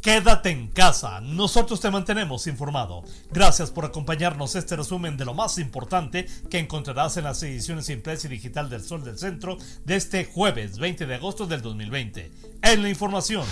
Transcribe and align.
Quédate 0.00 0.48
en 0.48 0.68
casa, 0.68 1.20
nosotros 1.20 1.78
te 1.78 1.90
mantenemos 1.90 2.46
informado. 2.46 3.04
Gracias 3.30 3.70
por 3.70 3.84
acompañarnos 3.84 4.54
este 4.54 4.74
resumen 4.74 5.18
de 5.18 5.26
lo 5.26 5.34
más 5.34 5.58
importante 5.58 6.26
que 6.48 6.58
encontrarás 6.58 7.18
en 7.18 7.24
las 7.24 7.42
ediciones 7.42 7.90
impresa 7.90 8.26
y 8.26 8.30
digital 8.30 8.70
del 8.70 8.82
Sol 8.82 9.04
del 9.04 9.18
Centro 9.18 9.58
de 9.84 9.96
este 9.96 10.24
jueves 10.24 10.78
20 10.78 11.04
de 11.04 11.14
agosto 11.16 11.46
del 11.46 11.60
2020. 11.60 12.30
En 12.70 12.82
la 12.82 12.88
información. 12.88 13.44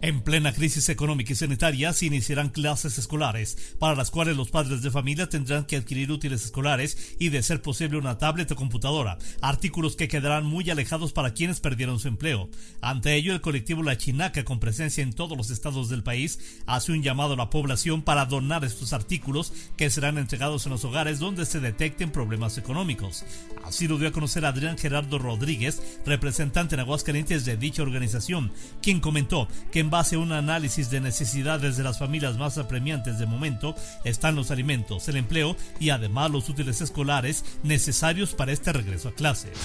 En 0.00 0.20
plena 0.20 0.52
crisis 0.52 0.88
económica 0.90 1.32
y 1.32 1.36
sanitaria 1.36 1.92
se 1.92 2.06
iniciarán 2.06 2.50
clases 2.50 2.98
escolares, 2.98 3.74
para 3.80 3.96
las 3.96 4.12
cuales 4.12 4.36
los 4.36 4.48
padres 4.48 4.80
de 4.80 4.92
familia 4.92 5.28
tendrán 5.28 5.64
que 5.64 5.74
adquirir 5.74 6.12
útiles 6.12 6.44
escolares 6.44 7.16
y, 7.18 7.30
de 7.30 7.42
ser 7.42 7.62
posible, 7.62 7.98
una 7.98 8.16
tablet 8.16 8.48
o 8.52 8.54
computadora, 8.54 9.18
artículos 9.40 9.96
que 9.96 10.06
quedarán 10.06 10.46
muy 10.46 10.70
alejados 10.70 11.12
para 11.12 11.34
quienes 11.34 11.58
perdieron 11.58 11.98
su 11.98 12.06
empleo. 12.06 12.48
Ante 12.80 13.16
ello, 13.16 13.32
el 13.32 13.40
colectivo 13.40 13.82
La 13.82 13.98
Chinaca, 13.98 14.44
con 14.44 14.60
presencia 14.60 15.02
en 15.02 15.12
todos 15.12 15.36
los 15.36 15.50
estados 15.50 15.88
del 15.88 16.04
país, 16.04 16.60
hace 16.66 16.92
un 16.92 17.02
llamado 17.02 17.34
a 17.34 17.36
la 17.36 17.50
población 17.50 18.02
para 18.02 18.24
donar 18.24 18.64
estos 18.64 18.92
artículos 18.92 19.52
que 19.76 19.90
serán 19.90 20.16
entregados 20.16 20.64
en 20.66 20.72
los 20.72 20.84
hogares 20.84 21.18
donde 21.18 21.44
se 21.44 21.58
detecten 21.58 22.12
problemas 22.12 22.56
económicos. 22.56 23.24
Así 23.64 23.88
lo 23.88 23.98
dio 23.98 24.08
a 24.08 24.12
conocer 24.12 24.44
Adrián 24.44 24.78
Gerardo 24.78 25.18
Rodríguez, 25.18 25.82
representante 26.06 26.76
en 26.76 26.82
Aguascalientes 26.82 27.44
de 27.44 27.56
dicha 27.56 27.82
organización, 27.82 28.52
quien 28.82 29.00
comentó 29.00 29.48
que 29.72 29.80
en 29.80 29.90
base 29.90 30.16
a 30.16 30.18
un 30.18 30.32
análisis 30.32 30.90
de 30.90 31.00
necesidades 31.00 31.76
de 31.76 31.84
las 31.84 31.98
familias 31.98 32.36
más 32.36 32.58
apremiantes 32.58 33.18
de 33.18 33.26
momento 33.26 33.74
están 34.04 34.36
los 34.36 34.50
alimentos, 34.50 35.08
el 35.08 35.16
empleo 35.16 35.56
y 35.80 35.90
además 35.90 36.30
los 36.30 36.48
útiles 36.48 36.80
escolares 36.80 37.44
necesarios 37.62 38.34
para 38.34 38.52
este 38.52 38.72
regreso 38.72 39.08
a 39.08 39.14
clases. 39.14 39.58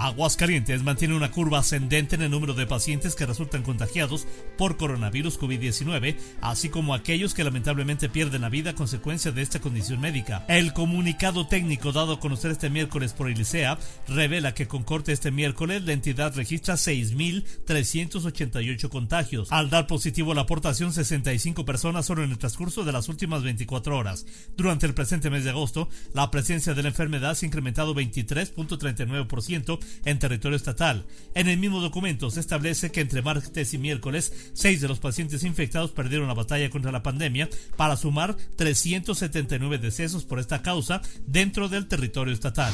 Aguascalientes 0.00 0.82
mantiene 0.82 1.14
una 1.14 1.30
curva 1.30 1.58
ascendente 1.58 2.14
en 2.14 2.22
el 2.22 2.30
número 2.30 2.54
de 2.54 2.66
pacientes 2.66 3.14
que 3.14 3.26
resultan 3.26 3.62
contagiados 3.62 4.26
por 4.56 4.78
coronavirus 4.78 5.38
COVID-19, 5.38 6.16
así 6.40 6.70
como 6.70 6.94
aquellos 6.94 7.34
que 7.34 7.44
lamentablemente 7.44 8.08
pierden 8.08 8.40
la 8.40 8.48
vida 8.48 8.70
a 8.70 8.74
consecuencia 8.74 9.30
de 9.30 9.42
esta 9.42 9.60
condición 9.60 10.00
médica. 10.00 10.46
El 10.48 10.72
comunicado 10.72 11.46
técnico 11.46 11.92
dado 11.92 12.14
a 12.14 12.20
conocer 12.20 12.50
este 12.50 12.70
miércoles 12.70 13.12
por 13.12 13.28
Elisea 13.28 13.76
revela 14.08 14.54
que 14.54 14.66
con 14.66 14.84
corte 14.84 15.12
este 15.12 15.30
miércoles 15.30 15.82
la 15.82 15.92
entidad 15.92 16.34
registra 16.34 16.76
6.388 16.76 18.88
contagios. 18.88 19.52
Al 19.52 19.68
dar 19.68 19.86
positivo 19.86 20.32
la 20.32 20.40
aportación, 20.42 20.94
65 20.94 21.66
personas 21.66 22.06
solo 22.06 22.24
en 22.24 22.30
el 22.30 22.38
transcurso 22.38 22.84
de 22.84 22.92
las 22.92 23.10
últimas 23.10 23.42
24 23.42 23.98
horas. 23.98 24.24
Durante 24.56 24.86
el 24.86 24.94
presente 24.94 25.28
mes 25.28 25.44
de 25.44 25.50
agosto, 25.50 25.90
la 26.14 26.30
presencia 26.30 26.72
de 26.72 26.84
la 26.84 26.88
enfermedad 26.88 27.34
se 27.34 27.44
ha 27.44 27.48
incrementado 27.48 27.94
23.39% 27.94 29.89
en 30.04 30.18
territorio 30.18 30.56
estatal. 30.56 31.06
En 31.34 31.48
el 31.48 31.58
mismo 31.58 31.80
documento 31.80 32.30
se 32.30 32.40
establece 32.40 32.90
que 32.90 33.00
entre 33.00 33.22
martes 33.22 33.74
y 33.74 33.78
miércoles, 33.78 34.50
seis 34.52 34.80
de 34.80 34.88
los 34.88 35.00
pacientes 35.00 35.44
infectados 35.44 35.92
perdieron 35.92 36.28
la 36.28 36.34
batalla 36.34 36.70
contra 36.70 36.92
la 36.92 37.02
pandemia 37.02 37.48
para 37.76 37.96
sumar 37.96 38.36
379 38.56 39.78
decesos 39.78 40.24
por 40.24 40.38
esta 40.38 40.62
causa 40.62 41.02
dentro 41.26 41.68
del 41.68 41.88
territorio 41.88 42.34
estatal. 42.34 42.72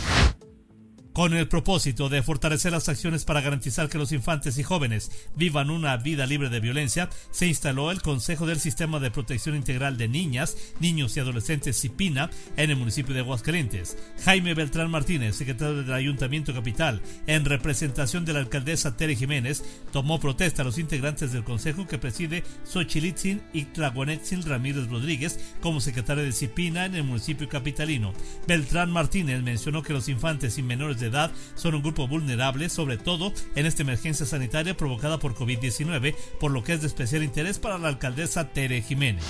Con 1.17 1.33
el 1.33 1.49
propósito 1.49 2.11
de 2.11 2.23
fortalecer 2.23 2.73
las 2.73 2.91
acciones 2.91 3.25
para 3.25 3.41
garantizar 3.41 3.89
que 3.89 3.97
los 3.97 4.13
infantes 4.13 4.59
y 4.59 4.63
jóvenes 4.63 5.11
vivan 5.35 5.71
una 5.71 5.97
vida 5.97 6.27
libre 6.27 6.51
de 6.51 6.61
violencia, 6.61 7.09
se 7.31 7.47
instaló 7.47 7.91
el 7.91 8.03
Consejo 8.03 8.45
del 8.45 8.61
Sistema 8.61 9.01
de 9.01 9.11
Protección 9.11 9.57
Integral 9.57 9.97
de 9.97 10.09
Niñas, 10.09 10.59
Niños 10.79 11.17
y 11.17 11.21
Adolescentes 11.21 11.81
CIPINA 11.81 12.29
en 12.59 12.69
el 12.69 12.77
municipio 12.77 13.15
de 13.15 13.21
Aguascalientes. 13.21 13.97
Jaime 14.27 14.53
Beltrán 14.53 14.91
Martínez, 14.91 15.37
secretario 15.37 15.83
del 15.83 15.93
Ayuntamiento 15.95 16.53
Capital, 16.53 17.01
en 17.27 17.47
representación 17.47 18.27
de 18.27 18.35
la 18.35 18.41
alcaldesa 18.41 18.99
Tere 18.99 19.17
Jiménez, 19.17 19.65
tomó 19.93 20.21
protesta 20.21 20.61
a 20.61 20.65
los 20.67 20.77
integrantes 20.77 21.33
del 21.33 21.45
Consejo 21.45 21.87
que 21.87 21.97
preside 21.97 22.45
Xochilitzin 22.71 23.41
y 23.55 23.65
Tlaguanetzin 23.65 24.43
Ramírez 24.43 24.87
Rodríguez 24.89 25.41
como 25.63 25.81
secretario 25.81 26.25
de 26.25 26.33
CIPINA 26.33 26.85
en 26.85 26.95
el 26.95 27.05
municipio 27.05 27.49
capitalino. 27.49 28.13
Beltrán 28.47 28.91
Martínez 28.91 29.43
mencionó 29.43 29.83
que 29.83 29.95
los 29.95 30.11
infantes 30.11 30.59
y 30.59 30.63
menores 30.63 31.01
de 31.01 31.06
edad 31.07 31.33
son 31.55 31.75
un 31.75 31.83
grupo 31.83 32.07
vulnerable, 32.07 32.69
sobre 32.69 32.97
todo 32.99 33.33
en 33.55 33.67
esta 33.67 33.83
emergencia 33.83 34.27
sanitaria 34.27 34.77
provocada 34.77 35.19
por 35.19 35.35
COVID-19, 35.35 36.15
por 36.39 36.51
lo 36.51 36.63
que 36.63 36.75
es 36.75 36.81
de 36.81 36.87
especial 36.87 37.23
interés 37.23 37.59
para 37.59 37.79
la 37.79 37.89
alcaldesa 37.89 38.49
Tere 38.49 38.83
Jiménez. 38.83 39.25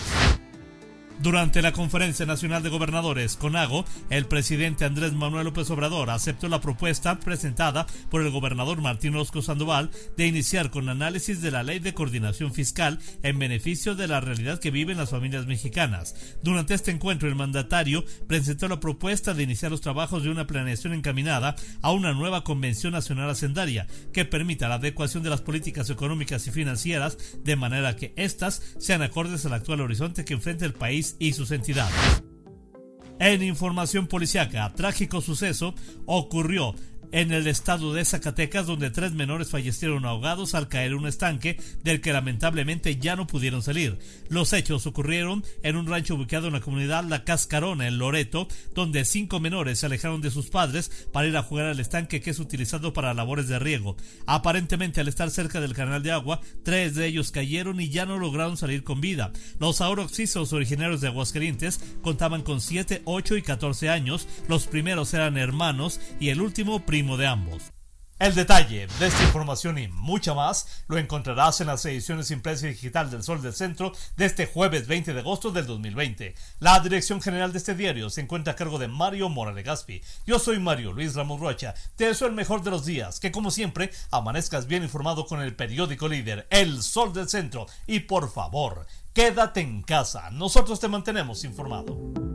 Durante 1.19 1.62
la 1.62 1.72
Conferencia 1.72 2.27
Nacional 2.27 2.62
de 2.62 2.69
Gobernadores, 2.69 3.37
CONAGO, 3.37 3.87
el 4.10 4.27
presidente 4.27 4.84
Andrés 4.84 5.15
Manuel 5.15 5.47
López 5.47 5.71
Obrador 5.71 6.10
aceptó 6.10 6.47
la 6.49 6.60
propuesta 6.60 7.19
presentada 7.19 7.87
por 8.10 8.21
el 8.21 8.31
gobernador 8.31 8.82
Martín 8.82 9.15
Orozco 9.15 9.41
Sandoval 9.41 9.91
de 10.19 10.27
iniciar 10.27 10.71
con 10.71 10.91
análisis 10.91 11.41
de 11.41 11.50
la 11.50 11.62
ley 11.62 11.78
de 11.78 11.94
coordinación 11.94 12.53
fiscal 12.53 12.99
en 13.22 13.38
beneficio 13.38 13.94
de 13.94 14.09
la 14.09 14.21
realidad 14.21 14.60
que 14.60 14.71
viven 14.71 14.99
las 14.99 15.09
familias 15.09 15.47
mexicanas. 15.47 16.15
Durante 16.43 16.75
este 16.75 16.91
encuentro, 16.91 17.28
el 17.28 17.34
mandatario 17.34 18.04
presentó 18.28 18.69
la 18.69 18.78
propuesta 18.78 19.33
de 19.33 19.43
iniciar 19.43 19.71
los 19.71 19.81
trabajos 19.81 20.22
de 20.22 20.31
una 20.31 20.47
planeación 20.47 20.93
encaminada 20.93 21.56
a 21.81 21.93
una 21.93 22.12
nueva 22.12 22.44
Convención 22.44 22.93
Nacional 22.93 23.31
Hacendaria 23.31 23.87
que 24.12 24.27
permita 24.27 24.69
la 24.69 24.75
adecuación 24.75 25.22
de 25.22 25.31
las 25.31 25.41
políticas 25.41 25.88
económicas 25.88 26.47
y 26.47 26.50
financieras 26.50 27.16
de 27.43 27.56
manera 27.56 27.97
que 27.97 28.12
éstas 28.16 28.60
sean 28.78 29.00
acordes 29.00 29.47
al 29.47 29.54
actual 29.54 29.81
horizonte 29.81 30.27
que 30.27 30.34
enfrenta 30.34 30.66
el 30.66 30.75
país 30.75 31.06
y 31.19 31.33
sus 31.34 31.50
entidades. 31.53 31.94
En 33.19 33.43
información 33.43 34.09
policiaca, 34.09 34.72
trágico 34.75 35.21
suceso 35.21 35.75
ocurrió 36.05 36.75
en 37.12 37.33
el 37.33 37.47
estado 37.47 37.93
de 37.93 38.05
Zacatecas, 38.05 38.67
donde 38.67 38.91
tres 38.91 39.12
menores 39.12 39.50
fallecieron 39.50 40.05
ahogados 40.05 40.55
al 40.55 40.69
caer 40.69 40.93
en 40.93 40.99
un 40.99 41.06
estanque 41.06 41.59
del 41.83 42.00
que 42.00 42.12
lamentablemente 42.12 42.97
ya 42.97 43.17
no 43.17 43.27
pudieron 43.27 43.62
salir. 43.62 43.99
Los 44.28 44.53
hechos 44.53 44.87
ocurrieron 44.87 45.45
en 45.62 45.77
un 45.77 45.87
rancho 45.87 46.15
ubicado 46.15 46.49
en 46.49 46.55
la 46.55 46.61
comunidad 46.61 47.05
La 47.05 47.25
Cascarona, 47.25 47.87
en 47.87 47.99
Loreto, 47.99 48.49
donde 48.75 49.05
cinco 49.05 49.41
menores 49.41 49.78
se 49.78 49.87
alejaron 49.87 50.21
de 50.21 50.31
sus 50.31 50.50
padres 50.50 51.09
para 51.12 51.28
ir 51.28 51.37
a 51.37 51.43
jugar 51.43 51.66
al 51.66 51.81
estanque 51.81 52.21
que 52.21 52.31
es 52.31 52.39
utilizado 52.39 52.93
para 52.93 53.15
labores 53.15 53.49
de 53.49 53.59
riego. 53.59 53.97
Aparentemente, 54.27 55.00
al 55.00 55.09
estar 55.09 55.31
cerca 55.31 55.61
del 55.61 55.75
canal 55.75 56.03
de 56.03 56.12
agua, 56.12 56.41
tres 56.62 56.95
de 56.95 57.06
ellos 57.06 57.31
cayeron 57.31 57.81
y 57.81 57.89
ya 57.89 58.06
no 58.06 58.19
lograron 58.19 58.56
salir 58.56 58.83
con 58.84 59.00
vida. 59.00 59.33
Los 59.59 59.81
auroxisos 59.81 60.53
originarios 60.53 61.00
de 61.00 61.09
Aguascalientes 61.09 61.81
contaban 62.03 62.43
con 62.43 62.61
7, 62.61 63.03
8 63.05 63.37
y 63.37 63.43
14 63.43 63.89
años. 63.89 64.28
Los 64.49 64.66
primeros 64.66 65.15
eran 65.15 65.37
hermanos 65.37 66.00
y 66.21 66.31
el 66.31 66.41
último 66.41 66.84
El 68.19 68.34
detalle 68.34 68.87
de 68.99 69.07
esta 69.09 69.23
información 69.25 69.77
y 69.77 69.89
mucha 69.89 70.33
más 70.33 70.84
lo 70.89 70.97
encontrarás 70.97 71.61
en 71.61 71.67
las 71.67 71.84
ediciones 71.84 72.31
impresa 72.31 72.65
y 72.67 72.71
digital 72.71 73.11
del 73.11 73.23
Sol 73.23 73.43
del 73.43 73.53
Centro 73.53 73.93
de 74.17 74.25
este 74.25 74.47
jueves 74.47 74.87
20 74.87 75.12
de 75.12 75.21
agosto 75.21 75.51
del 75.51 75.67
2020. 75.67 76.34
La 76.59 76.81
dirección 76.81 77.21
general 77.21 77.53
de 77.53 77.59
este 77.59 77.75
diario 77.75 78.09
se 78.09 78.23
encuentra 78.23 78.55
a 78.55 78.57
cargo 78.57 78.79
de 78.79 78.89
Mario 78.89 79.29
Morales 79.29 79.67
Gaspi. 79.67 80.03
Yo 80.27 80.39
soy 80.39 80.59
Mario 80.59 80.95
Luis 80.95 81.15
Ramos 81.15 81.41
Rocha. 81.41 81.75
Te 81.97 82.07
deseo 82.07 82.29
el 82.29 82.34
mejor 82.34 82.62
de 82.62 82.71
los 82.71 82.87
días, 82.87 83.21
que 83.21 83.31
como 83.31 83.51
siempre 83.51 83.91
amanezcas 84.11 84.67
bien 84.67 84.83
informado 84.83 85.27
con 85.27 85.43
el 85.43 85.55
periódico 85.55 86.09
líder 86.09 86.47
El 86.49 86.83
Sol 86.83 87.13
del 87.13 87.28
Centro 87.28 87.67
y 87.87 88.01
por 88.01 88.33
favor, 88.33 88.87
quédate 89.13 89.61
en 89.61 89.83
casa. 89.83 90.31
Nosotros 90.31 90.81
te 90.81 90.89
mantenemos 90.89 91.45
informado. 91.45 92.25